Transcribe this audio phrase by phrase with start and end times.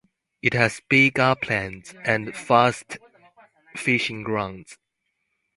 [0.41, 2.97] It has big uplands and vast
[3.75, 4.79] fishing grounds.